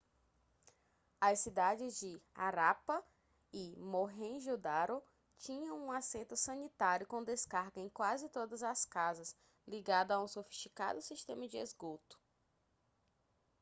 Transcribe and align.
as 1.21 1.41
cidades 1.41 1.99
de 1.99 2.19
harappa 2.33 3.03
e 3.53 3.75
mohenjo-daro 3.77 4.99
tinham 5.37 5.77
um 5.79 5.91
assento 5.91 6.35
sanitário 6.35 7.05
com 7.05 7.23
descarga 7.23 7.79
em 7.79 7.87
quase 7.87 8.27
todas 8.27 8.63
as 8.63 8.83
casas 8.83 9.35
ligado 9.67 10.11
a 10.11 10.19
um 10.23 10.27
sofisticado 10.27 10.99
sistema 11.03 11.47
de 11.47 11.57
esgoto 11.57 12.17